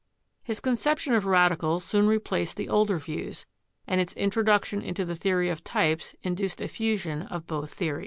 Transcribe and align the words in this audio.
His 0.41 0.59
conception 0.59 1.13
of 1.13 1.27
radicals 1.27 1.83
soon 1.83 2.07
replaced 2.07 2.57
the 2.57 2.69
older 2.69 2.97
views, 2.97 3.45
and 3.85 4.01
its 4.01 4.13
introduction 4.13 4.81
into 4.81 5.05
the 5.05 5.13
theory 5.15 5.47
of 5.49 5.63
types 5.63 6.15
induced 6.23 6.59
a 6.59 6.67
fusion 6.67 7.21
of 7.27 7.45
both 7.45 7.71
theories. 7.71 7.99